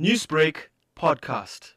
[0.00, 0.56] Newsbreak
[0.98, 1.72] podcast.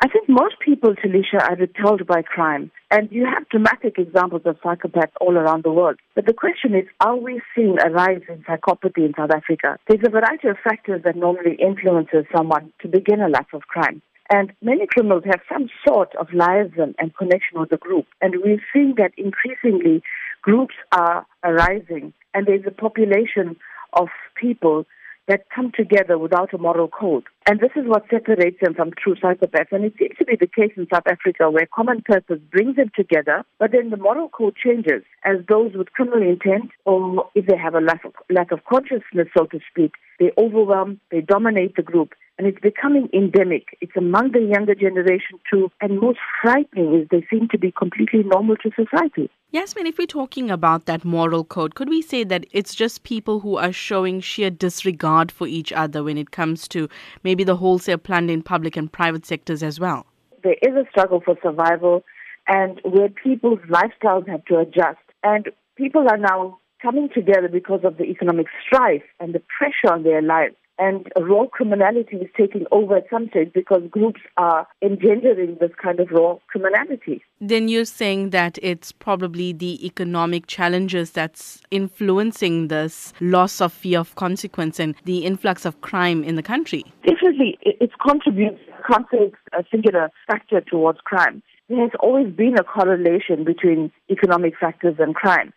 [0.00, 2.70] I think most people, Taliesha, are repelled by crime.
[2.92, 5.98] And you have dramatic examples of psychopaths all around the world.
[6.14, 9.78] But the question is, are we seeing a rise in psychopathy in South Africa?
[9.88, 14.00] There's a variety of factors that normally influences someone to begin a life of crime.
[14.30, 18.06] And many criminals have some sort of liaison and connection with the group.
[18.20, 20.04] And we're seeing that increasingly
[20.42, 23.56] groups are arising and there's a population
[23.94, 24.06] of
[24.40, 24.86] people
[25.28, 27.24] that come together without a moral code.
[27.46, 29.70] And this is what separates them from true psychopaths.
[29.70, 32.90] And it seems to be the case in South Africa where common purpose brings them
[32.96, 37.56] together, but then the moral code changes as those with criminal intent or if they
[37.56, 41.82] have a lack of, lack of consciousness, so to speak, they overwhelm, they dominate the
[41.82, 43.76] group and it's becoming endemic.
[43.80, 48.22] It's among the younger generation too, and most frightening is they seem to be completely
[48.22, 49.28] normal to society.
[49.50, 53.40] Yasmin, if we're talking about that moral code, could we say that it's just people
[53.40, 56.88] who are showing sheer disregard for each other when it comes to
[57.24, 60.06] maybe the wholesale plunder in public and private sectors as well?
[60.44, 62.04] There is a struggle for survival,
[62.46, 67.96] and where people's lifestyles have to adjust, and people are now coming together because of
[67.96, 72.96] the economic strife and the pressure on their lives and raw criminality is taking over
[72.96, 77.22] at some stage because groups are engendering this kind of raw criminality.
[77.40, 84.00] Then you're saying that it's probably the economic challenges that's influencing this loss of fear
[84.00, 86.84] of consequence and the influx of crime in the country.
[87.04, 88.60] Definitely, it's contributes.
[88.78, 91.42] I can't say it's a singular factor towards crime.
[91.68, 95.52] There has always been a correlation between economic factors and crime.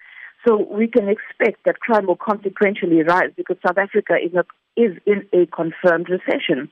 [0.45, 4.43] So we can expect that crime will consequentially rise because South Africa is, a,
[4.77, 6.69] is in a confirmed recession.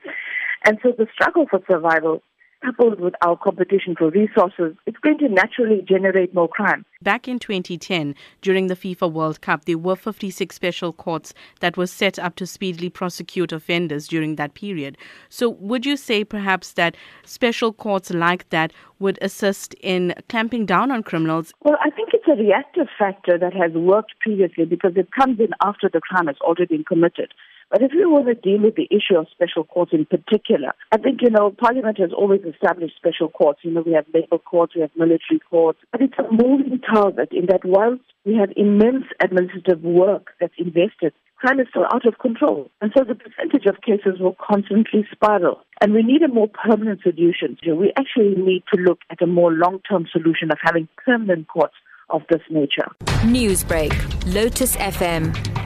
[0.65, 2.21] And so the struggle for survival
[2.63, 6.85] coupled with our competition for resources, it's going to naturally generate more crime.
[7.01, 11.87] Back in 2010, during the FIFA World Cup, there were 56 special courts that were
[11.87, 14.97] set up to speedily prosecute offenders during that period.
[15.29, 20.91] So, would you say perhaps that special courts like that would assist in clamping down
[20.91, 21.53] on criminals?
[21.63, 25.49] Well, I think it's a reactive factor that has worked previously because it comes in
[25.63, 27.33] after the crime has already been committed.
[27.69, 30.97] But if we want to deal with the issue of special courts in particular, I
[30.97, 33.59] think, you know, Parliament has always established special courts.
[33.63, 37.29] You know, we have labor courts, we have military courts, but it's a moving target
[37.31, 42.17] in that whilst we have immense administrative work that's invested, crime is still out of
[42.17, 42.69] control.
[42.81, 45.61] And so the percentage of cases will constantly spiral.
[45.79, 47.57] And we need a more permanent solution.
[47.65, 51.75] We actually need to look at a more long-term solution of having permanent courts
[52.09, 52.87] of this nature.
[53.23, 53.93] Newsbreak,
[54.33, 55.35] Lotus FM,